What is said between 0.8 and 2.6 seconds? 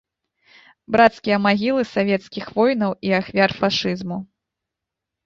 Брацкія магілы савецкіх